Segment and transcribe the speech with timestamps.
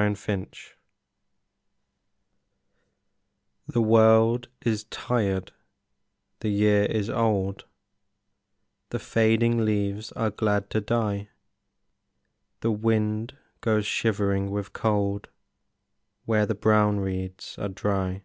[0.00, 0.48] November
[3.66, 5.52] The world is tired,
[6.38, 7.66] the year is old,
[8.88, 11.28] The fading leaves are glad to die,
[12.60, 15.28] The wind goes shivering with cold
[16.24, 18.22] Where the brown reeds are dry.